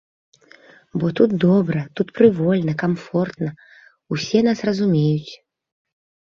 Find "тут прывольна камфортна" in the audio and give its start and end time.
1.99-3.49